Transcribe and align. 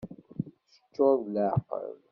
Teččur 0.71 1.15
d 1.23 1.25
leεqel! 1.33 1.99